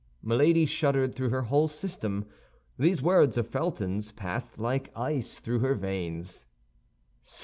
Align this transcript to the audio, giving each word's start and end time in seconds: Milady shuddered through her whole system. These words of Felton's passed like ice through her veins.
Milady 0.23 0.65
shuddered 0.65 1.13
through 1.13 1.29
her 1.29 1.43
whole 1.43 1.67
system. 1.67 2.25
These 2.75 3.03
words 3.03 3.37
of 3.37 3.45
Felton's 3.47 4.11
passed 4.11 4.57
like 4.57 4.91
ice 4.97 5.37
through 5.39 5.59
her 5.59 5.75
veins. 5.75 6.47